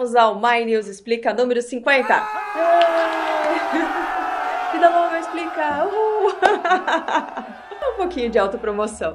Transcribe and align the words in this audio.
chegamos 0.00 0.16
ao 0.16 0.40
My 0.40 0.64
News 0.64 0.86
Explica 0.86 1.34
número 1.34 1.60
50. 1.60 2.06
Vida 4.72 4.88
longa 4.88 5.18
explica. 5.18 5.84
Uhul. 5.84 6.32
um 7.92 7.96
pouquinho 7.96 8.30
de 8.30 8.38
autopromoção. 8.38 9.14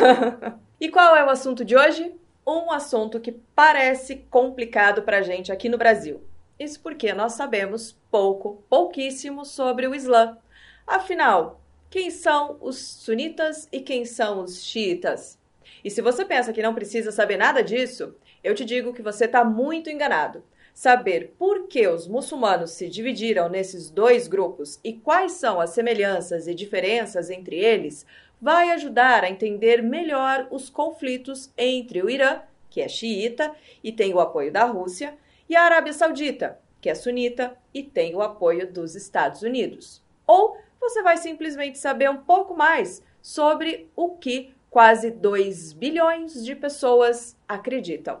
e 0.80 0.88
qual 0.88 1.14
é 1.14 1.24
o 1.24 1.28
assunto 1.28 1.64
de 1.64 1.76
hoje? 1.76 2.14
Um 2.46 2.72
assunto 2.72 3.20
que 3.20 3.32
parece 3.54 4.16
complicado 4.30 5.02
pra 5.02 5.20
gente 5.20 5.52
aqui 5.52 5.68
no 5.68 5.76
Brasil. 5.76 6.22
Isso 6.58 6.80
porque 6.80 7.12
nós 7.12 7.34
sabemos 7.34 7.94
pouco, 8.10 8.64
pouquíssimo 8.70 9.44
sobre 9.44 9.86
o 9.86 9.94
Islã. 9.94 10.38
Afinal, 10.86 11.60
quem 11.90 12.10
são 12.10 12.56
os 12.62 12.78
sunitas 12.78 13.68
e 13.70 13.80
quem 13.80 14.06
são 14.06 14.42
os 14.42 14.64
xiitas? 14.64 15.38
E 15.86 15.90
se 15.90 16.02
você 16.02 16.24
pensa 16.24 16.52
que 16.52 16.60
não 16.60 16.74
precisa 16.74 17.12
saber 17.12 17.36
nada 17.36 17.62
disso, 17.62 18.16
eu 18.42 18.56
te 18.56 18.64
digo 18.64 18.92
que 18.92 19.02
você 19.02 19.26
está 19.26 19.44
muito 19.44 19.88
enganado. 19.88 20.42
Saber 20.74 21.36
por 21.38 21.68
que 21.68 21.86
os 21.86 22.08
muçulmanos 22.08 22.72
se 22.72 22.88
dividiram 22.88 23.48
nesses 23.48 23.88
dois 23.88 24.26
grupos 24.26 24.80
e 24.82 24.94
quais 24.94 25.34
são 25.34 25.60
as 25.60 25.70
semelhanças 25.70 26.48
e 26.48 26.54
diferenças 26.56 27.30
entre 27.30 27.54
eles 27.54 28.04
vai 28.40 28.70
ajudar 28.70 29.22
a 29.22 29.30
entender 29.30 29.80
melhor 29.80 30.48
os 30.50 30.68
conflitos 30.68 31.52
entre 31.56 32.02
o 32.02 32.10
Irã, 32.10 32.40
que 32.68 32.80
é 32.80 32.88
xiita 32.88 33.54
e 33.80 33.92
tem 33.92 34.12
o 34.12 34.18
apoio 34.18 34.50
da 34.50 34.64
Rússia, 34.64 35.16
e 35.48 35.54
a 35.54 35.62
Arábia 35.62 35.92
Saudita, 35.92 36.58
que 36.80 36.90
é 36.90 36.96
sunita 36.96 37.56
e 37.72 37.84
tem 37.84 38.12
o 38.12 38.22
apoio 38.22 38.72
dos 38.72 38.96
Estados 38.96 39.42
Unidos. 39.42 40.02
Ou 40.26 40.58
você 40.80 41.00
vai 41.00 41.16
simplesmente 41.16 41.78
saber 41.78 42.10
um 42.10 42.16
pouco 42.16 42.56
mais 42.56 43.04
sobre 43.22 43.88
o 43.94 44.16
que 44.16 44.55
quase 44.76 45.10
2 45.10 45.72
bilhões 45.72 46.44
de 46.44 46.54
pessoas 46.54 47.34
acreditam. 47.48 48.20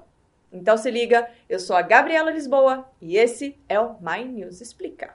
Então 0.50 0.74
se 0.78 0.90
liga, 0.90 1.30
eu 1.50 1.60
sou 1.60 1.76
a 1.76 1.82
Gabriela 1.82 2.30
Lisboa 2.30 2.88
e 2.98 3.18
esse 3.18 3.60
é 3.68 3.78
o 3.78 3.96
My 4.00 4.24
News 4.24 4.62
Explica. 4.62 5.14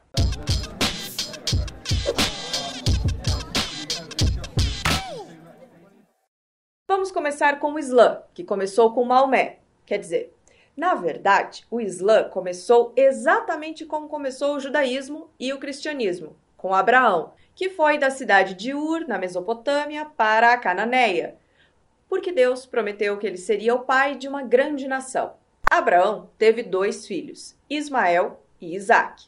Vamos 6.88 7.11
começar 7.11 7.59
com 7.59 7.73
o 7.73 7.80
Islã, 7.80 8.22
que 8.36 8.44
começou 8.44 8.94
com 8.94 9.03
Maomé. 9.03 9.61
Quer 9.83 9.98
dizer, 9.98 10.38
na 10.78 10.94
verdade, 10.94 11.66
o 11.72 11.81
Islã 11.81 12.26
começou 12.26 12.94
exatamente 12.95 13.83
como 13.83 14.08
começou 14.08 14.58
o 14.58 14.59
judaísmo 14.59 15.31
e 15.39 15.52
o 15.52 15.58
cristianismo, 15.58 16.36
com 16.55 16.72
Abraão, 16.72 17.33
que 17.55 17.69
foi 17.69 17.97
da 17.97 18.09
cidade 18.09 18.53
de 18.53 18.73
Ur, 18.73 19.07
na 19.07 19.17
Mesopotâmia, 19.17 20.05
para 20.05 20.53
a 20.53 20.57
Cananeia, 20.57 21.35
porque 22.08 22.31
Deus 22.31 22.66
prometeu 22.66 23.17
que 23.17 23.25
ele 23.25 23.38
seria 23.38 23.73
o 23.73 23.85
pai 23.85 24.16
de 24.16 24.27
uma 24.27 24.43
grande 24.43 24.88
nação. 24.88 25.33
Abraão 25.69 26.30
teve 26.38 26.61
dois 26.61 27.08
filhos, 27.08 27.55
Ismael 27.69 28.43
e 28.59 28.75
Isaac. 28.75 29.25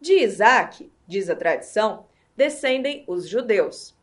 De 0.00 0.14
Isaac, 0.14 0.90
diz 1.06 1.28
a 1.28 1.36
tradição, 1.36 2.06
descendem 2.34 3.04
os 3.06 3.28
judeus. 3.28 3.94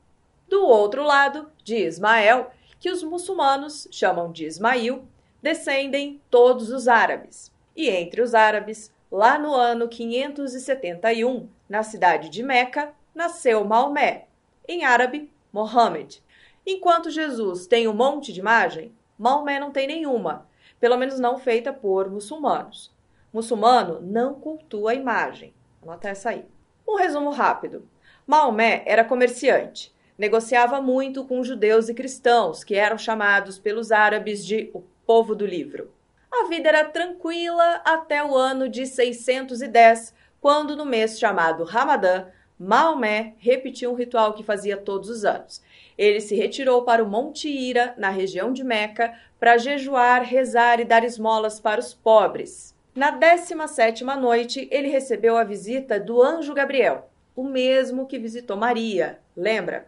Do 0.47 0.63
outro 0.63 1.03
lado, 1.03 1.51
de 1.63 1.75
Ismael, 1.75 2.51
que 2.79 2.91
os 2.91 3.01
muçulmanos 3.01 3.87
chamam 3.89 4.31
de 4.31 4.45
Ismail, 4.45 5.07
descendem 5.41 6.21
todos 6.29 6.69
os 6.69 6.87
árabes. 6.87 7.51
E 7.75 7.89
entre 7.89 8.21
os 8.21 8.35
árabes, 8.35 8.91
lá 9.11 9.39
no 9.39 9.53
ano 9.53 9.87
571, 9.87 11.49
na 11.67 11.81
cidade 11.81 12.29
de 12.29 12.43
Meca, 12.43 12.93
nasceu 13.13 13.63
Maomé, 13.63 14.27
em 14.67 14.83
árabe, 14.83 15.31
Mohammed. 15.51 16.23
Enquanto 16.65 17.11
Jesus 17.11 17.67
tem 17.67 17.87
um 17.87 17.93
monte 17.93 18.31
de 18.31 18.39
imagem, 18.39 18.93
Maomé 19.17 19.59
não 19.59 19.71
tem 19.71 19.87
nenhuma, 19.87 20.47
pelo 20.79 20.97
menos 20.97 21.19
não 21.19 21.37
feita 21.37 21.71
por 21.71 22.09
muçulmanos. 22.09 22.91
Muçulmano 23.31 23.99
não 24.01 24.35
cultua 24.35 24.91
a 24.91 24.95
imagem. 24.95 25.53
Anota 25.81 26.09
essa 26.09 26.29
aí. 26.29 26.45
Um 26.87 26.95
resumo 26.95 27.31
rápido. 27.31 27.87
Maomé 28.27 28.83
era 28.85 29.03
comerciante. 29.03 29.93
Negociava 30.17 30.79
muito 30.81 31.25
com 31.25 31.43
judeus 31.43 31.89
e 31.89 31.93
cristãos, 31.93 32.63
que 32.63 32.75
eram 32.75 32.97
chamados 32.97 33.57
pelos 33.57 33.91
árabes 33.91 34.45
de 34.45 34.69
o 34.73 34.83
povo 35.05 35.35
do 35.35 35.45
livro. 35.45 35.91
A 36.31 36.47
vida 36.47 36.69
era 36.69 36.85
tranquila 36.85 37.81
até 37.83 38.23
o 38.23 38.35
ano 38.35 38.69
de 38.69 38.85
610, 38.85 40.13
quando, 40.39 40.75
no 40.75 40.85
mês 40.85 41.19
chamado 41.19 41.63
Ramadã, 41.63 42.27
Maomé 42.59 43.33
repetiu 43.37 43.91
um 43.91 43.95
ritual 43.95 44.33
que 44.33 44.43
fazia 44.43 44.77
todos 44.77 45.09
os 45.09 45.25
anos. 45.25 45.61
Ele 45.97 46.21
se 46.21 46.35
retirou 46.35 46.83
para 46.83 47.03
o 47.03 47.09
Monte 47.09 47.49
Ira, 47.49 47.93
na 47.97 48.09
região 48.09 48.53
de 48.53 48.63
Meca, 48.63 49.13
para 49.39 49.57
jejuar, 49.57 50.23
rezar 50.23 50.79
e 50.79 50.85
dar 50.85 51.03
esmolas 51.03 51.59
para 51.59 51.79
os 51.79 51.93
pobres. 51.93 52.75
Na 52.95 53.11
17 53.11 54.03
noite, 54.03 54.67
ele 54.71 54.87
recebeu 54.87 55.35
a 55.35 55.43
visita 55.43 55.99
do 55.99 56.21
anjo 56.21 56.53
Gabriel, 56.53 57.09
o 57.35 57.43
mesmo 57.43 58.05
que 58.05 58.19
visitou 58.19 58.55
Maria, 58.55 59.19
lembra? 59.35 59.87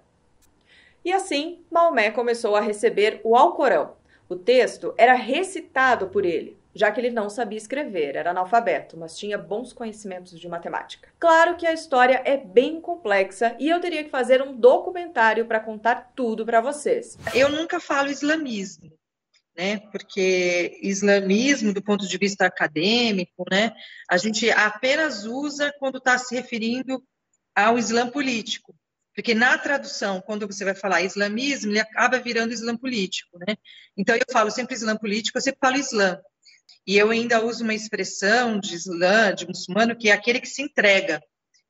E 1.04 1.14
assim, 1.14 1.64
Maomé 1.70 2.10
começou 2.10 2.56
a 2.56 2.62
receber 2.62 3.22
o 3.24 3.36
Alcorão. 3.36 3.94
O 4.28 4.36
texto 4.36 4.94
era 4.98 5.14
recitado 5.14 6.08
por 6.08 6.26
ele 6.26 6.58
já 6.76 6.92
que 6.92 7.00
ele 7.00 7.10
não 7.10 7.30
sabia 7.30 7.58
escrever, 7.58 8.18
era 8.18 8.32
analfabeto, 8.32 8.98
mas 8.98 9.18
tinha 9.18 9.38
bons 9.38 9.72
conhecimentos 9.72 10.38
de 10.38 10.48
matemática. 10.50 11.08
Claro 11.18 11.56
que 11.56 11.66
a 11.66 11.72
história 11.72 12.22
é 12.26 12.36
bem 12.36 12.82
complexa 12.82 13.56
e 13.58 13.70
eu 13.70 13.80
teria 13.80 14.04
que 14.04 14.10
fazer 14.10 14.42
um 14.42 14.54
documentário 14.54 15.46
para 15.46 15.62
contar 15.62 16.12
tudo 16.14 16.46
para 16.46 16.60
vocês. 16.60 17.18
Eu 17.34 17.48
nunca 17.50 17.80
falo 17.80 18.10
islamismo, 18.10 18.92
né? 19.58 19.80
Porque 19.92 20.78
islamismo, 20.82 21.74
do 21.74 21.82
ponto 21.82 22.06
de 22.06 22.18
vista 22.18 22.46
acadêmico, 22.46 23.46
né, 23.50 23.72
a 24.10 24.18
gente 24.18 24.52
apenas 24.52 25.24
usa 25.24 25.74
quando 25.80 25.98
está 25.98 26.18
se 26.18 26.36
referindo 26.36 27.02
ao 27.56 27.78
Islã 27.78 28.10
político. 28.10 28.76
Porque 29.16 29.34
na 29.34 29.58
tradução, 29.58 30.20
quando 30.20 30.46
você 30.46 30.66
vai 30.66 30.76
falar 30.76 31.02
islamismo, 31.02 31.72
ele 31.72 31.80
acaba 31.80 32.20
virando 32.20 32.54
Islã 32.54 32.76
político, 32.76 33.40
né? 33.48 33.56
Então 33.96 34.14
eu 34.14 34.26
falo 34.30 34.52
sempre 34.52 34.76
Islã 34.76 34.98
político, 34.98 35.38
eu 35.38 35.42
sempre 35.42 35.60
falo 35.62 35.78
Islã. 35.78 36.20
E 36.86 36.98
eu 36.98 37.10
ainda 37.10 37.44
uso 37.44 37.64
uma 37.64 37.74
expressão 37.74 38.60
de 38.60 38.76
Islã, 38.76 39.34
de 39.34 39.48
muçulmano, 39.48 39.96
que 39.96 40.10
é 40.10 40.14
aquele 40.14 40.40
que 40.40 40.48
se 40.48 40.62
entrega, 40.62 41.22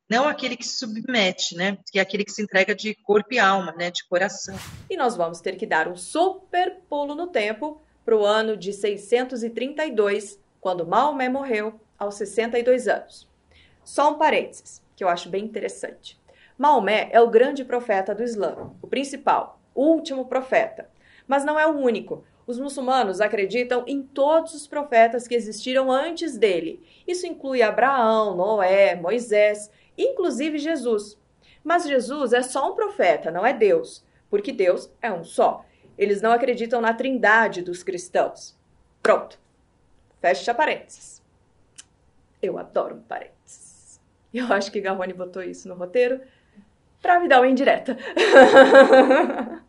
não 0.08 0.28
aquele 0.28 0.56
que 0.56 0.64
se 0.64 0.78
submete, 0.78 1.56
né? 1.56 1.78
Que 1.90 1.98
é 1.98 2.02
aquele 2.02 2.24
que 2.24 2.30
se 2.30 2.42
entrega 2.42 2.74
de 2.74 2.94
corpo 2.94 3.34
e 3.34 3.38
alma, 3.38 3.72
né? 3.72 3.90
De 3.90 4.06
coração. 4.06 4.56
E 4.88 4.96
nós 4.96 5.16
vamos 5.16 5.40
ter 5.40 5.56
que 5.56 5.66
dar 5.66 5.88
um 5.88 5.96
super 5.96 6.80
pulo 6.88 7.14
no 7.14 7.26
tempo 7.26 7.80
para 8.04 8.16
o 8.16 8.24
ano 8.24 8.56
de 8.56 8.72
632, 8.72 10.38
quando 10.60 10.86
Maomé 10.86 11.28
morreu 11.28 11.80
aos 11.98 12.14
62 12.16 12.86
anos. 12.86 13.26
Só 13.82 14.12
um 14.12 14.18
parênteses, 14.18 14.80
que 14.94 15.02
eu 15.02 15.08
acho 15.08 15.28
bem 15.28 15.44
interessante. 15.44 16.16
Maomé 16.56 17.08
é 17.10 17.20
o 17.20 17.28
grande 17.28 17.64
profeta 17.64 18.14
do 18.14 18.22
Islã, 18.22 18.72
o 18.80 18.86
principal, 18.86 19.60
o 19.74 19.86
último 19.86 20.26
profeta. 20.26 20.88
Mas 21.26 21.44
não 21.44 21.58
é 21.58 21.66
o 21.66 21.76
único. 21.76 22.24
Os 22.46 22.60
muçulmanos 22.60 23.20
acreditam 23.20 23.82
em 23.88 24.02
todos 24.02 24.54
os 24.54 24.68
profetas 24.68 25.26
que 25.26 25.34
existiram 25.34 25.90
antes 25.90 26.38
dele. 26.38 26.80
Isso 27.06 27.26
inclui 27.26 27.60
Abraão, 27.60 28.36
Noé, 28.36 28.94
Moisés, 28.94 29.70
inclusive 29.98 30.58
Jesus. 30.58 31.18
Mas 31.64 31.84
Jesus 31.84 32.32
é 32.32 32.42
só 32.42 32.70
um 32.70 32.76
profeta, 32.76 33.32
não 33.32 33.44
é 33.44 33.52
Deus, 33.52 34.04
porque 34.30 34.52
Deus 34.52 34.88
é 35.02 35.12
um 35.12 35.24
só. 35.24 35.64
Eles 35.98 36.22
não 36.22 36.30
acreditam 36.30 36.80
na 36.80 36.94
trindade 36.94 37.62
dos 37.62 37.82
cristãos. 37.82 38.56
Pronto. 39.02 39.40
Fecha 40.20 40.54
parênteses. 40.54 41.20
Eu 42.40 42.58
adoro 42.58 43.02
parênteses. 43.08 44.00
Eu 44.32 44.52
acho 44.52 44.70
que 44.70 44.80
Garrone 44.80 45.12
botou 45.12 45.42
isso 45.42 45.68
no 45.68 45.74
roteiro 45.74 46.20
para 47.02 47.18
me 47.18 47.26
dar 47.26 47.40
uma 47.40 47.48
indireta. 47.48 47.96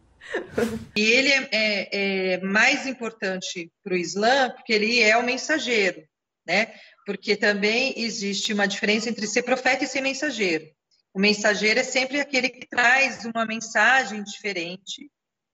E 0.96 1.02
ele 1.02 1.30
é, 1.30 1.50
é, 1.52 2.34
é 2.34 2.38
mais 2.42 2.86
importante 2.86 3.72
para 3.84 3.94
o 3.94 3.98
Islã 3.98 4.50
porque 4.52 4.74
ele 4.74 5.00
é 5.00 5.18
o 5.18 5.24
mensageiro, 5.24 6.04
né? 6.46 6.74
Porque 7.06 7.36
também 7.36 7.94
existe 7.98 8.54
uma 8.54 8.68
diferença 8.68 9.10
entre 9.10 9.28
ser 9.28 9.44
profeta 9.44 9.84
e 9.84 9.88
ser 9.88 10.02
mensageiro. 10.02 10.66
O 11.14 11.20
mensageiro 11.20 11.80
é 11.80 11.84
sempre 11.84 12.20
aquele 12.20 12.50
que 12.50 12.68
traz 12.68 13.26
uma 13.26 13.46
mensagem 13.46 14.24
diferente 14.24 15.10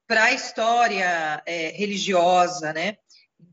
para 0.08 0.25
a 0.25 0.34
história 0.34 1.42
é, 1.46 1.69
religiosa, 1.69 2.74
né? 2.74 2.98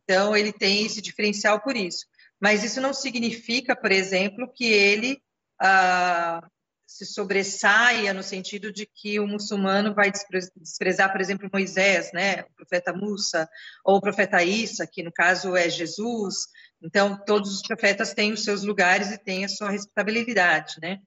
Então 0.03 0.37
ele 0.37 0.53
tem 0.53 0.85
esse 0.87 1.01
diferencial 1.01 1.61
por 1.61 1.77
isso. 1.77 2.07
Mas 2.41 2.65
isso 2.65 2.81
não 2.81 2.95
significa, 2.95 3.77
por 3.77 3.93
exemplo, 3.93 4.51
que 4.53 4.65
ele 4.65 5.23
ah, 5.61 6.43
se 6.91 7.07
sobressaia 7.07 8.13
no 8.13 8.23
sentido 8.23 8.73
de 8.73 8.85
que 8.85 9.21
o 9.21 9.27
muçulmano 9.27 9.95
vai 9.95 10.11
desprezar, 10.11 11.13
por 11.13 11.21
exemplo, 11.21 11.49
Moisés, 11.53 12.11
né, 12.13 12.43
o 12.43 12.55
profeta 12.57 12.93
Musa, 12.93 13.49
ou 13.85 13.97
o 13.97 14.01
profeta 14.01 14.43
Isa, 14.43 14.89
que 14.89 15.01
no 15.01 15.13
caso 15.13 15.55
é 15.55 15.71
Jesus. 15.71 16.49
Então, 16.83 17.17
todos 17.25 17.55
os 17.55 17.63
profetas 17.63 18.13
têm 18.13 18.33
os 18.33 18.43
seus 18.43 18.65
lugares 18.65 19.13
e 19.13 19.19
têm 19.19 19.45
a 19.45 19.49
sua 19.49 19.71
respeitabilidade, 19.71 20.79
né? 20.83 20.99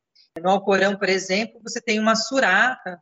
No 0.41 0.51
Alcorão, 0.51 0.97
por 0.97 1.09
exemplo, 1.09 1.59
você 1.61 1.81
tem 1.81 1.99
uma 1.99 2.15
surata, 2.15 2.97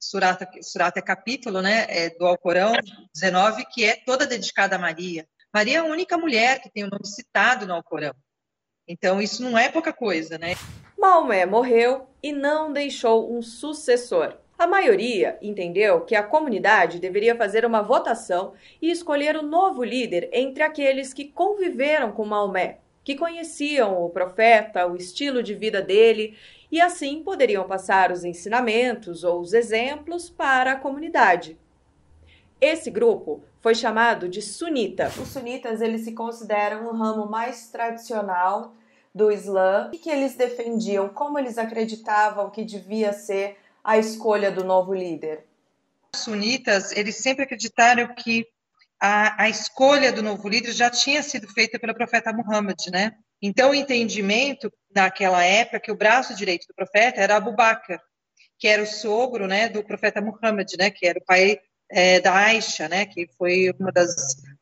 surata, 0.00 0.48
surata 0.62 1.00
é 1.00 1.02
capítulo, 1.02 1.60
né, 1.60 1.84
é 1.90 2.10
do 2.16 2.26
Alcorão 2.26 2.72
19, 3.14 3.66
que 3.66 3.84
é 3.84 3.96
toda 4.06 4.26
dedicada 4.26 4.76
a 4.76 4.78
Maria. 4.78 5.28
Maria 5.54 5.76
é 5.76 5.80
a 5.80 5.84
única 5.84 6.16
mulher 6.16 6.62
que 6.62 6.72
tem 6.72 6.82
o 6.82 6.88
nome 6.88 7.06
citado 7.06 7.66
no 7.66 7.74
Alcorão. 7.74 8.14
Então, 8.88 9.20
isso 9.20 9.42
não 9.42 9.56
é 9.58 9.68
pouca 9.68 9.92
coisa, 9.92 10.38
né? 10.38 10.54
Maomé 11.02 11.44
morreu 11.44 12.06
e 12.22 12.30
não 12.30 12.72
deixou 12.72 13.36
um 13.36 13.42
sucessor. 13.42 14.36
A 14.56 14.68
maioria 14.68 15.36
entendeu 15.42 16.02
que 16.02 16.14
a 16.14 16.22
comunidade 16.22 17.00
deveria 17.00 17.34
fazer 17.34 17.66
uma 17.66 17.82
votação 17.82 18.52
e 18.80 18.88
escolher 18.88 19.36
o 19.36 19.42
novo 19.42 19.82
líder 19.82 20.30
entre 20.32 20.62
aqueles 20.62 21.12
que 21.12 21.24
conviveram 21.24 22.12
com 22.12 22.24
Maomé, 22.24 22.78
que 23.02 23.16
conheciam 23.16 24.00
o 24.00 24.10
profeta, 24.10 24.86
o 24.86 24.94
estilo 24.94 25.42
de 25.42 25.56
vida 25.56 25.82
dele 25.82 26.38
e 26.70 26.80
assim 26.80 27.20
poderiam 27.24 27.66
passar 27.66 28.12
os 28.12 28.22
ensinamentos 28.22 29.24
ou 29.24 29.40
os 29.40 29.52
exemplos 29.52 30.30
para 30.30 30.70
a 30.70 30.76
comunidade. 30.76 31.58
Esse 32.60 32.92
grupo 32.92 33.42
foi 33.60 33.74
chamado 33.74 34.28
de 34.28 34.40
sunita. 34.40 35.08
Os 35.20 35.30
sunitas 35.30 35.80
eles 35.80 36.02
se 36.02 36.12
consideram 36.12 36.88
um 36.88 36.92
ramo 36.92 37.28
mais 37.28 37.66
tradicional 37.72 38.76
do 39.14 39.30
Islã 39.30 39.90
e 39.92 39.98
que 39.98 40.10
eles 40.10 40.34
defendiam, 40.34 41.08
como 41.08 41.38
eles 41.38 41.58
acreditavam 41.58 42.50
que 42.50 42.64
devia 42.64 43.12
ser 43.12 43.58
a 43.84 43.98
escolha 43.98 44.50
do 44.50 44.64
novo 44.64 44.94
líder? 44.94 45.44
Os 46.14 46.22
sunitas, 46.22 46.92
eles 46.92 47.16
sempre 47.16 47.44
acreditaram 47.44 48.14
que 48.14 48.46
a, 49.00 49.44
a 49.44 49.48
escolha 49.48 50.12
do 50.12 50.22
novo 50.22 50.48
líder 50.48 50.72
já 50.72 50.88
tinha 50.88 51.22
sido 51.22 51.48
feita 51.48 51.78
pelo 51.78 51.94
profeta 51.94 52.32
Muhammad, 52.32 52.78
né? 52.90 53.12
Então, 53.42 53.70
o 53.70 53.74
entendimento 53.74 54.72
naquela 54.94 55.42
época 55.44 55.80
que 55.80 55.90
o 55.90 55.96
braço 55.96 56.36
direito 56.36 56.68
do 56.68 56.74
profeta 56.74 57.20
era 57.20 57.36
Abu 57.36 57.52
Bakr, 57.52 57.98
que 58.56 58.68
era 58.68 58.80
o 58.80 58.86
sogro, 58.86 59.48
né, 59.48 59.68
do 59.68 59.82
profeta 59.82 60.20
Muhammad, 60.20 60.72
né, 60.78 60.88
que 60.88 61.04
era 61.04 61.18
o 61.18 61.24
pai 61.24 61.58
é, 61.90 62.20
da 62.20 62.32
Aisha, 62.32 62.88
né, 62.88 63.04
que 63.04 63.26
foi 63.36 63.74
uma 63.76 63.90
das 63.90 64.14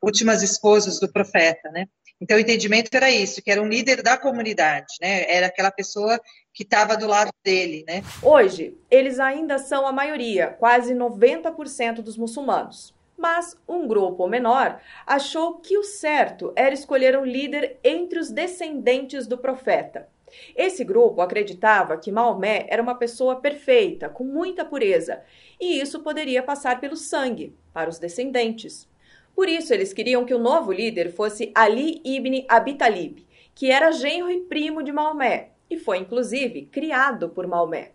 últimas 0.02 0.42
esposas 0.42 0.98
do 0.98 1.12
profeta, 1.12 1.70
né? 1.70 1.86
Então, 2.20 2.36
o 2.36 2.40
entendimento 2.40 2.94
era 2.94 3.10
isso, 3.10 3.40
que 3.40 3.50
era 3.50 3.62
um 3.62 3.68
líder 3.68 4.02
da 4.02 4.16
comunidade, 4.16 4.94
né? 5.00 5.24
Era 5.26 5.46
aquela 5.46 5.70
pessoa 5.70 6.20
que 6.52 6.62
estava 6.62 6.96
do 6.96 7.06
lado 7.06 7.30
dele, 7.42 7.82
né? 7.88 8.02
Hoje, 8.22 8.76
eles 8.90 9.18
ainda 9.18 9.58
são 9.58 9.86
a 9.86 9.92
maioria, 9.92 10.48
quase 10.48 10.94
90% 10.94 12.02
dos 12.02 12.18
muçulmanos. 12.18 12.94
Mas 13.16 13.56
um 13.68 13.86
grupo 13.86 14.26
menor 14.26 14.80
achou 15.06 15.58
que 15.60 15.78
o 15.78 15.82
certo 15.82 16.52
era 16.56 16.74
escolher 16.74 17.18
um 17.18 17.24
líder 17.24 17.78
entre 17.82 18.18
os 18.18 18.30
descendentes 18.30 19.26
do 19.26 19.38
profeta. 19.38 20.08
Esse 20.56 20.84
grupo 20.84 21.20
acreditava 21.20 21.96
que 21.96 22.12
Maomé 22.12 22.66
era 22.68 22.82
uma 22.82 22.94
pessoa 22.94 23.36
perfeita, 23.36 24.08
com 24.08 24.24
muita 24.24 24.64
pureza, 24.64 25.22
e 25.60 25.80
isso 25.80 26.00
poderia 26.00 26.42
passar 26.42 26.80
pelo 26.80 26.96
sangue, 26.96 27.54
para 27.72 27.90
os 27.90 27.98
descendentes. 27.98 28.88
Por 29.34 29.48
isso, 29.48 29.72
eles 29.72 29.92
queriam 29.92 30.24
que 30.24 30.34
o 30.34 30.38
novo 30.38 30.72
líder 30.72 31.12
fosse 31.12 31.50
Ali 31.54 32.00
ibn 32.04 32.44
Abi 32.48 32.74
Talib, 32.74 33.26
que 33.54 33.70
era 33.70 33.92
genro 33.92 34.30
e 34.30 34.40
primo 34.40 34.82
de 34.82 34.92
Maomé 34.92 35.50
e 35.70 35.76
foi 35.78 35.98
inclusive 35.98 36.62
criado 36.66 37.28
por 37.28 37.46
Maomé. 37.46 37.92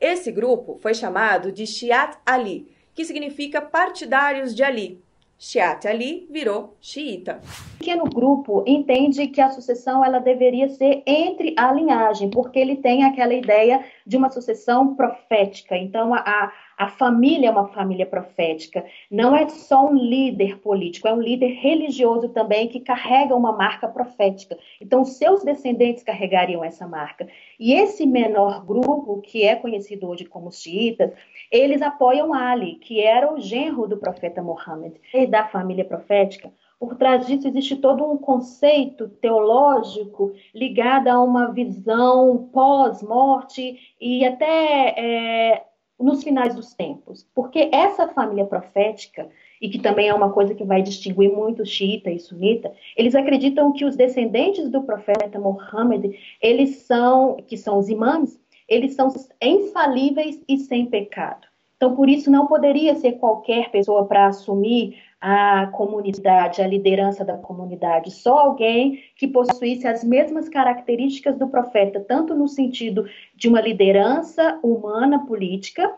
Esse 0.00 0.30
grupo 0.30 0.78
foi 0.80 0.94
chamado 0.94 1.50
de 1.50 1.66
Shiat 1.66 2.16
Ali, 2.24 2.68
que 2.94 3.04
significa 3.04 3.60
partidários 3.60 4.54
de 4.54 4.62
Ali. 4.62 5.02
Shiat 5.38 5.86
Ali 5.86 6.26
virou 6.30 6.76
xiita. 6.80 7.40
O 7.74 7.78
pequeno 7.78 8.04
grupo 8.04 8.64
entende 8.66 9.26
que 9.26 9.40
a 9.40 9.50
sucessão 9.50 10.02
ela 10.02 10.18
deveria 10.18 10.68
ser 10.68 11.02
entre 11.04 11.54
a 11.58 11.70
linhagem, 11.72 12.30
porque 12.30 12.58
ele 12.58 12.76
tem 12.76 13.04
aquela 13.04 13.34
ideia 13.34 13.84
de 14.06 14.16
uma 14.16 14.30
sucessão 14.30 14.94
profética. 14.94 15.76
Então, 15.76 16.14
a, 16.14 16.52
a 16.76 16.88
família 16.88 17.48
é 17.48 17.50
uma 17.50 17.68
família 17.68 18.04
profética. 18.04 18.84
Não 19.10 19.34
é 19.34 19.48
só 19.48 19.86
um 19.86 19.94
líder 19.94 20.58
político, 20.58 21.08
é 21.08 21.12
um 21.14 21.20
líder 21.20 21.54
religioso 21.54 22.28
também 22.28 22.68
que 22.68 22.80
carrega 22.80 23.34
uma 23.34 23.52
marca 23.52 23.88
profética. 23.88 24.58
Então, 24.80 25.04
seus 25.04 25.42
descendentes 25.42 26.02
carregariam 26.02 26.62
essa 26.62 26.86
marca. 26.86 27.26
E 27.58 27.72
esse 27.72 28.04
menor 28.04 28.64
grupo, 28.64 29.22
que 29.22 29.42
é 29.42 29.56
conhecido 29.56 30.06
hoje 30.06 30.26
como 30.26 30.52
xiitas, 30.52 31.12
eles 31.50 31.80
apoiam 31.80 32.34
Ali, 32.34 32.74
que 32.74 33.00
era 33.00 33.32
o 33.32 33.40
genro 33.40 33.86
do 33.86 33.96
profeta 33.96 34.42
Muhammad, 34.42 34.92
e 35.14 35.26
da 35.26 35.46
família 35.46 35.84
profética. 35.84 36.52
Por 36.78 36.94
trás 36.96 37.26
disso 37.26 37.48
existe 37.48 37.76
todo 37.76 38.04
um 38.04 38.18
conceito 38.18 39.08
teológico 39.08 40.34
ligado 40.54 41.08
a 41.08 41.22
uma 41.22 41.50
visão 41.50 42.50
pós-morte 42.52 43.78
e 43.98 44.26
até 44.26 44.94
é, 44.94 45.64
nos 45.98 46.22
finais 46.22 46.54
dos 46.54 46.74
tempos, 46.74 47.26
porque 47.34 47.70
essa 47.72 48.08
família 48.08 48.44
profética, 48.44 49.28
e 49.60 49.68
que 49.68 49.78
também 49.78 50.08
é 50.08 50.14
uma 50.14 50.30
coisa 50.30 50.54
que 50.54 50.64
vai 50.64 50.82
distinguir 50.82 51.32
muito 51.32 51.64
xiita 51.64 52.10
e 52.10 52.18
sunita, 52.18 52.72
eles 52.96 53.14
acreditam 53.14 53.72
que 53.72 53.84
os 53.84 53.96
descendentes 53.96 54.68
do 54.68 54.82
profeta 54.82 55.38
Muhammad, 55.38 56.04
eles 56.40 56.76
são, 56.82 57.36
que 57.46 57.56
são 57.56 57.78
os 57.78 57.88
imãs, 57.88 58.38
eles 58.68 58.94
são 58.94 59.08
infalíveis 59.40 60.42
e 60.46 60.58
sem 60.58 60.86
pecado. 60.86 61.46
Então, 61.76 61.94
por 61.94 62.08
isso, 62.08 62.30
não 62.30 62.46
poderia 62.46 62.94
ser 62.94 63.12
qualquer 63.12 63.70
pessoa 63.70 64.06
para 64.06 64.26
assumir 64.26 64.98
a 65.20 65.66
comunidade, 65.68 66.60
a 66.60 66.66
liderança 66.66 67.24
da 67.24 67.36
comunidade, 67.36 68.10
só 68.10 68.38
alguém 68.38 69.02
que 69.16 69.26
possuísse 69.26 69.86
as 69.86 70.04
mesmas 70.04 70.48
características 70.48 71.38
do 71.38 71.48
profeta, 71.48 72.00
tanto 72.00 72.34
no 72.34 72.46
sentido 72.46 73.06
de 73.34 73.48
uma 73.48 73.60
liderança 73.60 74.58
humana 74.62 75.24
política, 75.26 75.92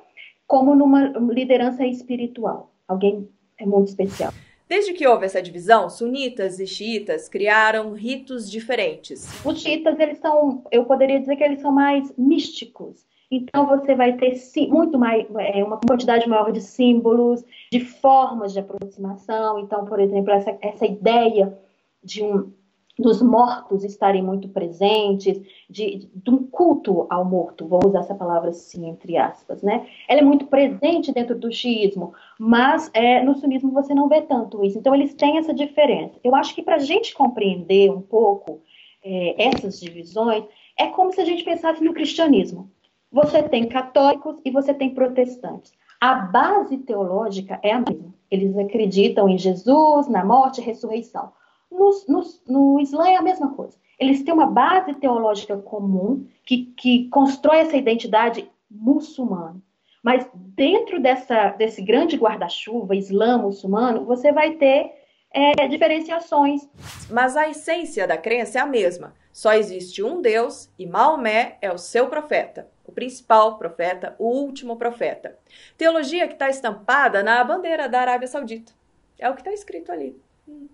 como 0.46 0.74
numa 0.74 1.08
liderança 1.32 1.84
espiritual. 1.84 2.72
Alguém 2.86 3.28
é 3.58 3.66
muito 3.66 3.88
especial. 3.88 4.32
Desde 4.68 4.92
que 4.92 5.06
houve 5.06 5.24
essa 5.24 5.40
divisão, 5.40 5.88
sunitas 5.88 6.60
e 6.60 6.66
xiitas 6.66 7.26
criaram 7.28 7.92
ritos 7.92 8.50
diferentes. 8.50 9.26
Os 9.44 9.62
xiitas, 9.62 9.98
eles 9.98 10.18
são, 10.18 10.62
eu 10.70 10.84
poderia 10.84 11.18
dizer 11.18 11.36
que 11.36 11.44
eles 11.44 11.60
são 11.60 11.72
mais 11.72 12.12
místicos. 12.18 13.06
Então 13.30 13.66
você 13.66 13.94
vai 13.94 14.14
ter 14.14 14.34
muito 14.69 14.98
mais, 14.98 15.26
é, 15.36 15.62
uma 15.62 15.78
quantidade 15.78 16.28
maior 16.28 16.50
de 16.50 16.60
símbolos, 16.60 17.44
de 17.70 17.80
formas 17.80 18.52
de 18.52 18.60
aproximação. 18.60 19.58
Então, 19.58 19.84
por 19.84 20.00
exemplo, 20.00 20.32
essa, 20.32 20.56
essa 20.60 20.86
ideia 20.86 21.58
de 22.02 22.22
um 22.22 22.52
dos 22.98 23.22
mortos 23.22 23.84
estarem 23.84 24.22
muito 24.22 24.48
presentes, 24.48 25.40
de, 25.70 26.08
de, 26.12 26.30
um 26.30 26.38
culto 26.48 27.06
ao 27.08 27.25
morto, 27.25 27.69
vou 27.69 27.78
usar 27.86 28.00
essa 28.00 28.14
palavra 28.14 28.50
assim, 28.50 28.88
entre 28.88 29.16
aspas, 29.16 29.62
né? 29.62 29.86
Ela 30.08 30.20
é 30.20 30.25
muito 30.25 30.46
presente 30.46 31.12
dentro 31.12 31.38
do 31.38 31.52
xiismo, 31.52 32.12
mas 32.38 32.90
é, 32.92 33.22
no 33.22 33.36
sunismo 33.36 33.70
você 33.70 33.94
não 33.94 34.08
vê 34.08 34.22
tanto 34.22 34.64
isso. 34.64 34.78
Então, 34.78 34.94
eles 34.94 35.14
têm 35.14 35.38
essa 35.38 35.54
diferença. 35.54 36.19
Eu 36.25 36.34
acho 36.34 36.54
que 36.54 36.62
para 36.62 36.76
a 36.76 36.80
gente 36.80 37.14
compreender 37.14 37.88
um 37.90 38.02
pouco 38.02 38.62
é, 39.04 39.46
essas 39.46 39.78
divisões, 39.78 40.44
é 40.76 40.88
como 40.88 41.12
se 41.12 41.20
a 41.20 41.25
gente 41.25 41.44
pensasse 41.44 41.82
no 41.85 41.94
cristianismo. 41.94 42.68
Você 43.10 43.42
tem 43.42 43.66
católicos 43.66 44.36
e 44.44 44.50
você 44.50 44.74
tem 44.74 44.94
protestantes. 44.94 45.72
A 46.00 46.14
base 46.14 46.76
teológica 46.78 47.58
é 47.62 47.72
a 47.72 47.80
mesma. 47.80 48.14
Eles 48.30 48.56
acreditam 48.56 49.28
em 49.28 49.38
Jesus, 49.38 50.06
na 50.08 50.24
morte 50.24 50.60
e 50.60 50.64
ressurreição. 50.64 51.32
No, 51.70 51.90
no, 52.06 52.22
no 52.46 52.80
Islã 52.80 53.08
é 53.08 53.16
a 53.16 53.22
mesma 53.22 53.54
coisa. 53.54 53.76
Eles 53.98 54.22
têm 54.22 54.32
uma 54.32 54.46
base 54.46 54.94
teológica 54.94 55.56
comum 55.56 56.26
que, 56.44 56.66
que 56.76 57.08
constrói 57.08 57.60
essa 57.60 57.76
identidade 57.76 58.48
muçulmana. 58.70 59.56
Mas 60.02 60.28
dentro 60.34 61.00
dessa, 61.00 61.48
desse 61.50 61.82
grande 61.82 62.16
guarda-chuva 62.16 62.94
islã 62.94 63.38
muçulmano, 63.38 64.04
você 64.04 64.30
vai 64.30 64.52
ter 64.52 64.92
é, 65.32 65.66
diferenciações. 65.66 66.68
Mas 67.10 67.36
a 67.36 67.48
essência 67.48 68.06
da 68.06 68.18
crença 68.18 68.58
é 68.58 68.62
a 68.62 68.66
mesma. 68.66 69.14
Só 69.32 69.54
existe 69.54 70.02
um 70.02 70.20
Deus 70.20 70.70
e 70.78 70.86
Maomé 70.86 71.56
é 71.60 71.72
o 71.72 71.78
seu 71.78 72.06
profeta 72.08 72.68
principal 72.99 73.59
profeta, 73.59 74.17
o 74.19 74.26
último 74.26 74.76
profeta. 74.76 75.38
Teologia 75.76 76.26
que 76.26 76.33
está 76.33 76.49
estampada 76.49 77.23
na 77.23 77.45
bandeira 77.45 77.88
da 77.88 78.00
Arábia 78.00 78.26
Saudita. 78.26 78.73
É 79.17 79.31
o 79.31 79.35
que 79.35 79.40
está 79.40 79.52
escrito 79.52 79.93
ali. 79.93 80.21
Hum. 80.49 80.69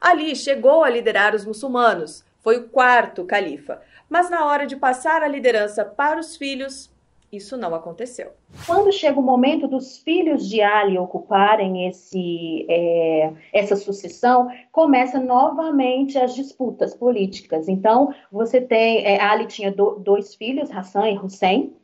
Ali 0.00 0.34
chegou 0.34 0.82
a 0.82 0.90
liderar 0.90 1.32
os 1.32 1.44
muçulmanos, 1.44 2.24
foi 2.40 2.56
o 2.56 2.68
quarto 2.68 3.24
califa, 3.24 3.80
mas 4.08 4.28
na 4.28 4.44
hora 4.44 4.66
de 4.66 4.74
passar 4.74 5.22
a 5.22 5.28
liderança 5.28 5.84
para 5.84 6.18
os 6.18 6.36
filhos, 6.36 6.90
isso 7.36 7.56
não 7.56 7.74
aconteceu. 7.74 8.32
Quando 8.66 8.92
chega 8.92 9.18
o 9.18 9.22
momento 9.22 9.66
dos 9.66 9.98
filhos 9.98 10.48
de 10.48 10.60
Ali 10.60 10.98
ocuparem 10.98 11.88
esse, 11.88 12.66
é, 12.68 13.32
essa 13.52 13.76
sucessão, 13.76 14.48
começa 14.70 15.20
novamente 15.20 16.18
as 16.18 16.34
disputas 16.34 16.94
políticas. 16.94 17.68
Então, 17.68 18.14
você 18.30 18.60
tem. 18.60 19.04
É, 19.04 19.20
Ali 19.20 19.46
tinha 19.46 19.72
do, 19.72 19.96
dois 19.96 20.34
filhos, 20.34 20.70
Hassan 20.70 21.10
e 21.10 21.18
Hussein. 21.18 21.74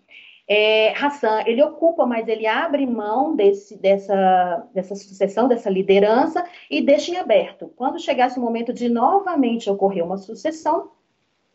É, 0.53 0.93
Hassan, 0.99 1.45
ele 1.47 1.63
ocupa, 1.63 2.05
mas 2.05 2.27
ele 2.27 2.45
abre 2.45 2.85
mão 2.85 3.37
desse, 3.37 3.77
dessa, 3.77 4.67
dessa 4.75 4.97
sucessão, 4.97 5.47
dessa 5.47 5.71
liderança 5.71 6.45
e 6.69 6.83
deixa 6.83 7.13
em 7.13 7.19
aberto. 7.19 7.73
Quando 7.77 8.01
chegasse 8.01 8.37
o 8.37 8.43
momento 8.43 8.73
de 8.73 8.89
novamente 8.89 9.71
ocorrer 9.71 10.05
uma 10.05 10.19
sucessão, 10.19 10.91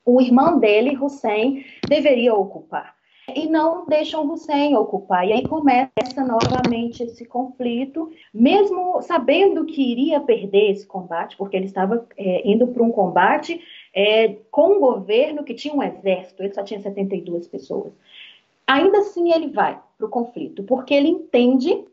o 0.05 0.21
irmão 0.21 0.59
dele, 0.59 0.95
Hussein, 0.95 1.65
deveria 1.89 2.33
ocupar. 2.33 2.94
E 3.34 3.48
não 3.48 3.86
deixam 3.86 4.29
Hussein 4.29 4.75
ocupar. 4.75 5.27
E 5.27 5.34
aí 5.34 5.48
começa 5.48 6.24
novamente 6.25 7.03
esse 7.03 7.25
conflito, 7.25 8.12
mesmo 8.34 9.01
sabendo 9.01 9.65
que 9.65 9.82
iria 9.82 10.20
perder 10.20 10.72
esse 10.72 10.86
combate, 10.86 11.36
porque 11.38 11.55
ele 11.55 11.65
estava 11.65 12.05
é, 12.17 12.50
indo 12.50 12.67
para 12.67 12.84
um 12.84 12.91
combate 12.91 13.62
é, 13.94 14.36
com 14.51 14.77
um 14.77 14.79
governo 14.79 15.44
que 15.44 15.53
tinha 15.53 15.74
um 15.74 15.82
exército, 15.82 16.44
ele 16.44 16.53
só 16.53 16.63
tinha 16.63 16.79
72 16.79 17.48
pessoas. 17.48 17.94
Ainda 18.67 19.00
assim 19.00 19.32
ele 19.32 19.48
vai 19.48 19.79
para 19.98 20.08
o 20.08 20.10
conflito, 20.10 20.63
porque 20.63 20.94
ele 20.94 21.08
entende 21.08 21.86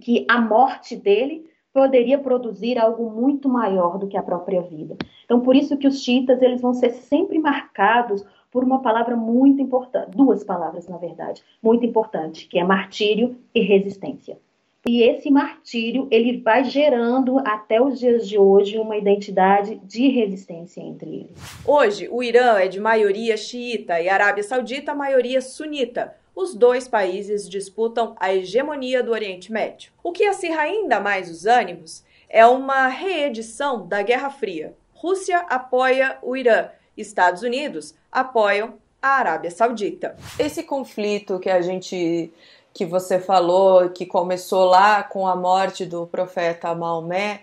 que 0.00 0.24
a 0.28 0.40
morte 0.40 0.94
dele 0.96 1.48
poderia 1.72 2.18
produzir 2.18 2.78
algo 2.78 3.10
muito 3.10 3.48
maior 3.48 3.96
do 3.98 4.08
que 4.08 4.16
a 4.16 4.22
própria 4.22 4.60
vida. 4.62 4.96
Então, 5.24 5.40
por 5.40 5.54
isso 5.54 5.76
que 5.76 5.86
os 5.86 6.02
xiitas 6.02 6.42
eles 6.42 6.60
vão 6.60 6.74
ser 6.74 6.90
sempre 6.90 7.38
marcados 7.38 8.24
por 8.50 8.64
uma 8.64 8.82
palavra 8.82 9.16
muito 9.16 9.62
importante, 9.62 10.16
duas 10.16 10.42
palavras, 10.42 10.88
na 10.88 10.96
verdade, 10.96 11.42
muito 11.62 11.86
importante, 11.86 12.46
que 12.46 12.58
é 12.58 12.64
martírio 12.64 13.36
e 13.54 13.60
resistência. 13.60 14.38
E 14.86 15.02
esse 15.02 15.30
martírio, 15.30 16.08
ele 16.10 16.40
vai 16.40 16.64
gerando 16.64 17.38
até 17.40 17.80
os 17.82 18.00
dias 18.00 18.26
de 18.26 18.38
hoje 18.38 18.78
uma 18.78 18.96
identidade 18.96 19.76
de 19.84 20.08
resistência 20.08 20.80
entre 20.80 21.10
eles. 21.10 21.36
Hoje, 21.66 22.08
o 22.10 22.22
Irã 22.22 22.58
é 22.58 22.66
de 22.66 22.80
maioria 22.80 23.36
xiita 23.36 24.00
e 24.00 24.08
a 24.08 24.14
Arábia 24.14 24.42
Saudita 24.42 24.94
maioria 24.94 25.42
sunita. 25.42 26.16
Os 26.34 26.54
dois 26.54 26.88
países 26.88 27.46
disputam 27.46 28.16
a 28.18 28.34
hegemonia 28.34 29.02
do 29.02 29.12
Oriente 29.12 29.52
Médio. 29.52 29.92
O 30.02 30.12
que 30.12 30.24
acirra 30.24 30.62
ainda 30.62 30.98
mais 30.98 31.30
os 31.30 31.44
ânimos 31.44 32.02
é 32.26 32.46
uma 32.46 32.88
reedição 32.88 33.86
da 33.86 34.00
Guerra 34.00 34.30
Fria. 34.30 34.74
Rússia 34.94 35.40
apoia 35.40 36.16
o 36.22 36.34
Irã 36.34 36.70
Estados 37.00 37.42
Unidos 37.42 37.94
apoiam 38.10 38.74
a 39.02 39.08
Arábia 39.08 39.50
Saudita. 39.50 40.16
Esse 40.38 40.62
conflito 40.62 41.38
que 41.38 41.50
a 41.50 41.60
gente 41.60 42.32
que 42.72 42.86
você 42.86 43.18
falou, 43.18 43.90
que 43.90 44.06
começou 44.06 44.64
lá 44.64 45.02
com 45.02 45.26
a 45.26 45.34
morte 45.34 45.84
do 45.84 46.06
profeta 46.06 46.72
Maomé, 46.72 47.40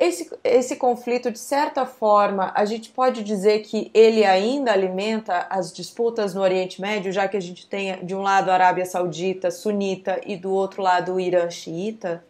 esse, 0.00 0.30
esse 0.42 0.76
conflito, 0.76 1.30
de 1.30 1.38
certa 1.38 1.84
forma, 1.84 2.50
a 2.54 2.64
gente 2.64 2.88
pode 2.88 3.22
dizer 3.22 3.60
que 3.60 3.90
ele 3.92 4.24
ainda 4.24 4.72
alimenta 4.72 5.46
as 5.50 5.70
disputas 5.70 6.34
no 6.34 6.40
Oriente 6.40 6.80
Médio, 6.80 7.12
já 7.12 7.28
que 7.28 7.36
a 7.36 7.40
gente 7.40 7.66
tem 7.66 8.02
de 8.02 8.14
um 8.14 8.22
lado 8.22 8.48
a 8.48 8.54
Arábia 8.54 8.86
Saudita 8.86 9.50
sunita 9.50 10.18
e 10.24 10.38
do 10.38 10.52
outro 10.52 10.82
lado 10.82 11.12
o 11.12 11.20
Irã 11.20 11.50
xiita? 11.50 12.24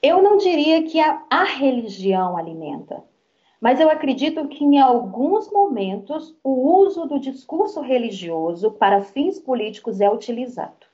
Eu 0.00 0.22
não 0.22 0.36
diria 0.36 0.84
que 0.84 1.00
a, 1.00 1.20
a 1.28 1.42
religião 1.42 2.36
alimenta. 2.36 3.02
Mas 3.60 3.80
eu 3.80 3.90
acredito 3.90 4.46
que 4.46 4.64
em 4.64 4.78
alguns 4.78 5.50
momentos 5.50 6.36
o 6.44 6.78
uso 6.78 7.06
do 7.06 7.18
discurso 7.18 7.80
religioso 7.80 8.70
para 8.72 9.02
fins 9.02 9.38
políticos 9.38 10.00
é 10.00 10.08
utilizado. 10.10 10.86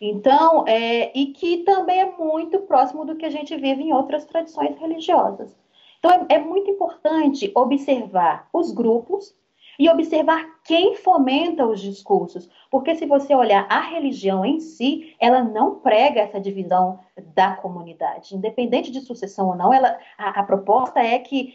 Então, 0.00 0.64
é, 0.66 1.16
e 1.18 1.26
que 1.26 1.58
também 1.58 2.00
é 2.00 2.10
muito 2.18 2.60
próximo 2.60 3.04
do 3.04 3.16
que 3.16 3.24
a 3.24 3.30
gente 3.30 3.56
vive 3.56 3.84
em 3.84 3.92
outras 3.92 4.24
tradições 4.26 4.76
religiosas. 4.78 5.56
Então, 5.98 6.26
é, 6.28 6.34
é 6.34 6.38
muito 6.38 6.70
importante 6.70 7.50
observar 7.54 8.48
os 8.52 8.70
grupos 8.70 9.34
e 9.78 9.88
observar 9.88 10.44
quem 10.64 10.94
fomenta 10.94 11.66
os 11.66 11.80
discursos, 11.80 12.48
porque 12.70 12.94
se 12.94 13.06
você 13.06 13.34
olhar 13.34 13.66
a 13.68 13.80
religião 13.80 14.44
em 14.44 14.60
si, 14.60 15.14
ela 15.18 15.42
não 15.42 15.76
prega 15.76 16.20
essa 16.20 16.40
divisão 16.40 17.00
da 17.34 17.56
comunidade, 17.56 18.36
independente 18.36 18.90
de 18.90 19.00
sucessão 19.00 19.48
ou 19.48 19.56
não. 19.56 19.72
Ela, 19.72 19.98
a, 20.16 20.40
a 20.40 20.42
proposta 20.42 21.00
é 21.00 21.18
que 21.18 21.54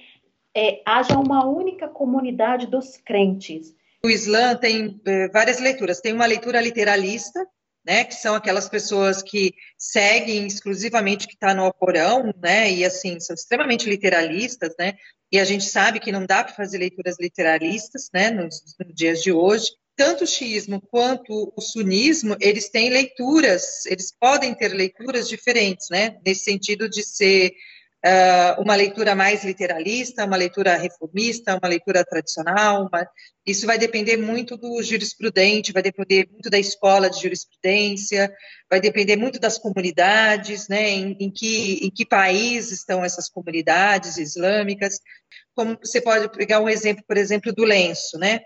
é, 0.60 0.82
haja 0.86 1.18
uma 1.18 1.46
única 1.48 1.88
comunidade 1.88 2.68
dos 2.68 2.98
crentes. 2.98 3.74
O 4.04 4.10
Islã 4.10 4.58
tem 4.58 5.00
é, 5.06 5.30
várias 5.30 5.62
leituras. 5.62 6.02
Tem 6.02 6.12
uma 6.12 6.26
leitura 6.26 6.60
literalista, 6.60 7.46
né, 7.86 8.04
que 8.04 8.14
são 8.14 8.36
aquelas 8.36 8.68
pessoas 8.68 9.24
que 9.24 9.54
seguem 9.78 10.46
exclusivamente 10.46 11.26
o 11.26 11.30
que 11.30 11.36
está 11.36 11.54
no 11.54 11.64
Alcorão, 11.64 12.34
né, 12.42 12.70
e 12.70 12.84
assim, 12.84 13.20
são 13.22 13.34
extremamente 13.34 13.90
literalistas, 13.90 14.76
né, 14.78 14.96
e 15.32 15.40
a 15.40 15.46
gente 15.46 15.64
sabe 15.64 16.00
que 16.02 16.12
não 16.12 16.26
dá 16.26 16.44
para 16.44 16.54
fazer 16.54 16.78
leituras 16.78 17.16
literalistas, 17.18 18.10
né, 18.14 18.30
nos, 18.30 18.62
nos 18.78 18.94
dias 18.94 19.22
de 19.22 19.32
hoje. 19.32 19.72
Tanto 19.96 20.26
o 20.26 20.28
xiismo 20.28 20.82
quanto 20.82 21.54
o 21.56 21.62
sunismo, 21.62 22.36
eles 22.40 22.70
têm 22.70 22.90
leituras, 22.90 23.86
eles 23.86 24.14
podem 24.18 24.54
ter 24.54 24.74
leituras 24.74 25.28
diferentes, 25.28 25.88
né, 25.90 26.18
nesse 26.26 26.44
sentido 26.44 26.90
de 26.90 27.02
ser 27.02 27.54
uh, 28.06 28.62
uma 28.62 28.76
leitura 28.76 29.16
mais 29.16 29.44
literalista, 29.44 30.26
uma 30.26 30.38
leitura 30.38 30.78
reformista, 30.78 31.58
uma 31.58 31.70
leitura 31.70 32.04
tradicional. 32.04 32.88
Uma... 32.88 33.08
Isso 33.46 33.66
vai 33.66 33.78
depender 33.78 34.18
muito 34.18 34.58
do 34.58 34.82
jurisprudente, 34.82 35.74
vai 35.74 35.82
depender 35.82 36.28
muito 36.32 36.50
da 36.50 36.60
escola 36.60 37.10
de 37.10 37.22
jurisprudência, 37.22 38.32
vai 38.70 38.80
depender 38.80 39.16
muito 39.16 39.40
das 39.40 39.58
comunidades, 39.58 40.68
né, 40.68 40.90
em, 40.90 41.18
em, 41.20 41.32
que, 41.32 41.86
em 41.86 41.90
que 41.90 42.06
país 42.06 42.72
estão 42.72 43.04
essas 43.04 43.30
comunidades 43.30 44.18
islâmicas. 44.18 45.00
Como 45.56 45.78
você 45.82 46.00
pode 46.02 46.30
pegar 46.32 46.62
um 46.62 46.70
exemplo, 46.70 47.04
por 47.08 47.18
exemplo, 47.18 47.54
do 47.54 47.64
lenço, 47.64 48.18
né? 48.18 48.40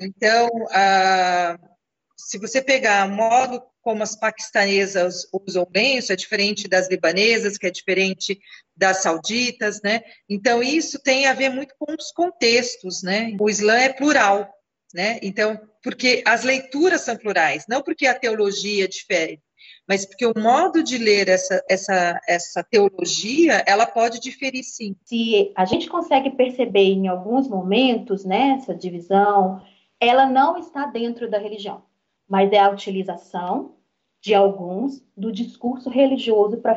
Então, 0.00 0.48
uh, 0.48 1.77
se 2.18 2.36
você 2.36 2.60
pegar 2.60 3.08
o 3.08 3.12
modo 3.12 3.62
como 3.80 4.02
as 4.02 4.16
paquistanesas 4.16 5.26
usam 5.46 5.66
lenço, 5.74 6.12
é 6.12 6.16
diferente 6.16 6.68
das 6.68 6.88
libanesas, 6.88 7.56
que 7.56 7.66
é 7.66 7.70
diferente 7.70 8.38
das 8.76 8.98
sauditas, 8.98 9.80
né? 9.82 10.02
Então, 10.28 10.62
isso 10.62 11.00
tem 11.00 11.26
a 11.26 11.32
ver 11.32 11.48
muito 11.48 11.74
com 11.78 11.94
os 11.94 12.10
contextos, 12.10 13.02
né? 13.02 13.34
O 13.40 13.48
Islã 13.48 13.76
é 13.76 13.92
plural, 13.92 14.46
né? 14.92 15.18
Então, 15.22 15.58
porque 15.82 16.22
as 16.26 16.42
leituras 16.42 17.02
são 17.02 17.16
plurais, 17.16 17.64
não 17.68 17.82
porque 17.82 18.06
a 18.06 18.18
teologia 18.18 18.88
difere, 18.88 19.40
mas 19.88 20.04
porque 20.04 20.26
o 20.26 20.34
modo 20.36 20.82
de 20.82 20.98
ler 20.98 21.28
essa, 21.28 21.64
essa, 21.70 22.20
essa 22.28 22.62
teologia, 22.62 23.64
ela 23.66 23.86
pode 23.86 24.20
diferir 24.20 24.64
sim. 24.64 24.94
Se 25.04 25.52
a 25.56 25.64
gente 25.64 25.88
consegue 25.88 26.30
perceber 26.30 26.92
em 26.92 27.08
alguns 27.08 27.48
momentos, 27.48 28.24
né, 28.24 28.58
essa 28.60 28.74
divisão, 28.74 29.62
ela 30.00 30.26
não 30.26 30.58
está 30.58 30.86
dentro 30.86 31.30
da 31.30 31.38
religião, 31.38 31.82
mas 32.28 32.52
é 32.52 32.58
a 32.58 32.70
utilização 32.70 33.72
de 34.20 34.34
alguns 34.34 35.02
do 35.16 35.32
discurso 35.32 35.88
religioso 35.88 36.58
para 36.58 36.76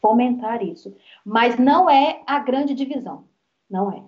fomentar 0.00 0.62
isso. 0.62 0.96
Mas 1.24 1.58
não 1.58 1.90
é 1.90 2.22
a 2.26 2.38
grande 2.38 2.74
divisão. 2.74 3.24
Não 3.68 3.92
é. 3.92 4.02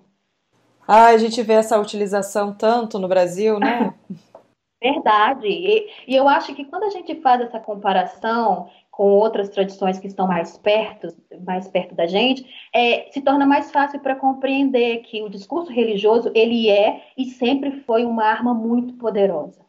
Ah, 0.87 1.07
a 1.07 1.17
gente 1.17 1.41
vê 1.43 1.53
essa 1.53 1.79
utilização 1.79 2.53
tanto 2.53 2.97
no 2.97 3.07
Brasil, 3.07 3.59
né? 3.59 3.93
Verdade. 4.81 5.47
E, 5.47 5.89
e, 6.07 6.15
eu 6.15 6.27
acho 6.27 6.55
que 6.55 6.63
quando 6.63 6.83
a 6.83 6.89
gente 6.89 7.13
faz 7.21 7.41
essa 7.41 7.59
comparação 7.59 8.69
com 8.89 9.11
outras 9.11 9.49
tradições 9.49 9.99
que 9.99 10.07
estão 10.07 10.25
mais 10.25 10.57
perto, 10.57 11.07
mais 11.45 11.67
perto 11.67 11.93
da 11.93 12.07
gente, 12.07 12.45
é, 12.73 13.09
se 13.11 13.21
torna 13.21 13.45
mais 13.45 13.71
fácil 13.71 13.99
para 13.99 14.15
compreender 14.15 14.99
que 14.99 15.21
o 15.21 15.29
discurso 15.29 15.71
religioso 15.71 16.31
ele 16.33 16.69
é 16.69 17.03
e 17.17 17.25
sempre 17.25 17.81
foi 17.81 18.05
uma 18.05 18.23
arma 18.23 18.53
muito 18.53 18.93
poderosa. 18.93 19.68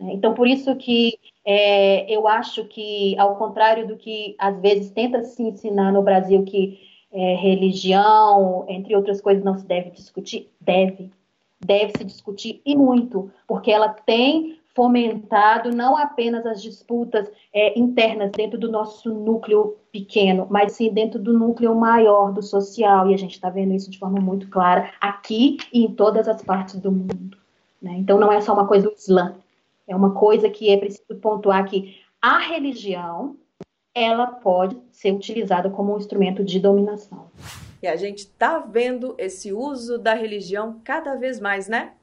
Né? 0.00 0.14
Então, 0.14 0.32
por 0.32 0.48
isso 0.48 0.74
que 0.76 1.18
é, 1.44 2.10
eu 2.12 2.26
acho 2.26 2.64
que, 2.64 3.16
ao 3.18 3.36
contrário 3.36 3.86
do 3.86 3.96
que 3.96 4.34
às 4.38 4.58
vezes 4.60 4.90
tenta 4.90 5.22
se 5.22 5.42
ensinar 5.42 5.92
no 5.92 6.02
Brasil, 6.02 6.42
que 6.44 6.80
é, 7.12 7.34
religião, 7.34 8.64
entre 8.68 8.96
outras 8.96 9.20
coisas, 9.20 9.44
não 9.44 9.58
se 9.58 9.66
deve 9.66 9.90
discutir, 9.90 10.48
deve. 10.60 11.10
Deve 11.62 11.92
se 11.98 12.04
discutir 12.04 12.62
e 12.64 12.74
muito, 12.74 13.30
porque 13.46 13.70
ela 13.70 13.88
tem 13.88 14.58
fomentado 14.74 15.70
não 15.70 15.96
apenas 15.96 16.46
as 16.46 16.62
disputas 16.62 17.30
é, 17.52 17.78
internas 17.78 18.30
dentro 18.30 18.58
do 18.58 18.70
nosso 18.70 19.12
núcleo 19.12 19.76
pequeno, 19.92 20.46
mas 20.48 20.72
sim 20.72 20.90
dentro 20.90 21.20
do 21.20 21.36
núcleo 21.36 21.74
maior 21.74 22.32
do 22.32 22.40
social, 22.40 23.10
e 23.10 23.14
a 23.14 23.16
gente 23.16 23.32
está 23.32 23.50
vendo 23.50 23.74
isso 23.74 23.90
de 23.90 23.98
forma 23.98 24.20
muito 24.20 24.48
clara 24.48 24.90
aqui 25.00 25.58
e 25.72 25.84
em 25.84 25.92
todas 25.92 26.28
as 26.28 26.42
partes 26.42 26.76
do 26.76 26.90
mundo. 26.90 27.36
Né? 27.82 27.96
Então 27.98 28.18
não 28.18 28.32
é 28.32 28.40
só 28.40 28.54
uma 28.54 28.66
coisa 28.66 28.88
do 28.88 28.94
Islã, 28.94 29.34
é 29.90 29.96
uma 29.96 30.14
coisa 30.14 30.48
que 30.48 30.70
é 30.70 30.76
preciso 30.76 31.16
pontuar 31.20 31.68
que 31.68 32.00
a 32.22 32.38
religião 32.38 33.36
ela 33.92 34.28
pode 34.28 34.80
ser 34.92 35.12
utilizada 35.12 35.68
como 35.68 35.92
um 35.92 35.98
instrumento 35.98 36.44
de 36.44 36.60
dominação. 36.60 37.28
E 37.82 37.88
a 37.88 37.96
gente 37.96 38.28
tá 38.28 38.60
vendo 38.60 39.16
esse 39.18 39.52
uso 39.52 39.98
da 39.98 40.14
religião 40.14 40.80
cada 40.84 41.16
vez 41.16 41.40
mais, 41.40 41.66
né? 41.66 41.94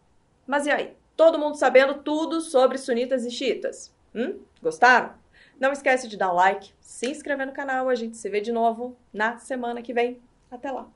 Mas 0.45 0.65
e 0.65 0.71
aí? 0.71 0.93
Todo 1.15 1.39
mundo 1.39 1.55
sabendo 1.55 1.95
tudo 1.95 2.41
sobre 2.41 2.77
sunitas 2.77 3.25
e 3.25 3.31
xiitas? 3.31 3.93
Hum? 4.13 4.37
Gostaram? 4.61 5.11
Não 5.57 5.71
esquece 5.71 6.09
de 6.09 6.17
dar 6.17 6.33
like, 6.33 6.73
se 6.81 7.09
inscrever 7.09 7.47
no 7.47 7.53
canal. 7.53 7.87
A 7.87 7.95
gente 7.95 8.17
se 8.17 8.29
vê 8.29 8.41
de 8.41 8.51
novo 8.51 8.97
na 9.13 9.37
semana 9.37 9.81
que 9.81 9.93
vem. 9.93 10.19
Até 10.51 10.71
lá! 10.71 10.87